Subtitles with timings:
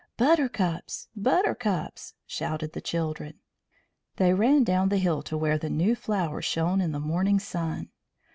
[0.17, 1.09] "Buttercups!
[1.15, 3.39] Buttercups!" shouted the children.
[4.15, 7.91] They ran down the hill to where the new flowers shone in the morning sun.